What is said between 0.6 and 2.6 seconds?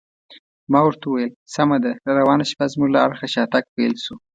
ما ورته وویل: سمه ده، راروانه